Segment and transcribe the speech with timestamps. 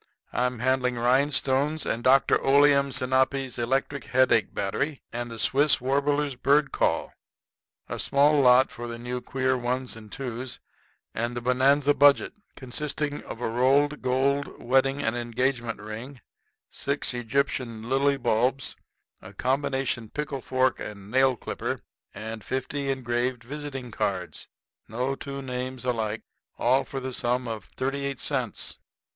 [0.33, 2.41] "I'm handling rhinestones and Dr.
[2.43, 7.13] Oleum Sinapi's Electric Headache Battery and the Swiss Warbler's Bird Call,
[7.87, 10.59] a small lot of the new queer ones and twos,
[11.13, 16.19] and the Bonanza Budget, consisting of a rolled gold wedding and engagement ring,
[16.67, 18.75] six Egyptian lily bulbs,
[19.21, 21.79] a combination pickle fork and nail clipper,
[22.11, 24.47] and fifty engraved visiting cards
[24.87, 26.23] no two names alike
[26.57, 28.79] all for the sum of 38 cents."